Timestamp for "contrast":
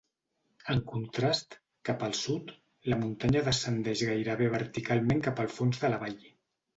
0.91-1.57